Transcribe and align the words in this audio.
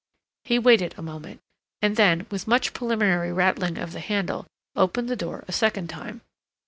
He 0.43 0.57
waited 0.57 0.95
a 0.97 1.03
moment, 1.03 1.41
and 1.79 1.95
then, 1.95 2.25
with 2.31 2.47
much 2.47 2.73
preliminary 2.73 3.31
rattling 3.31 3.77
of 3.77 3.91
the 3.91 3.99
handle, 3.99 4.47
opened 4.75 5.09
the 5.09 5.15
door 5.15 5.45
a 5.47 5.51
second 5.51 5.91
time. 5.91 6.21